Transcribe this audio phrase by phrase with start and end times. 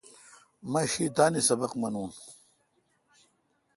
[0.71, 2.09] مہ شی تان سبق منون۔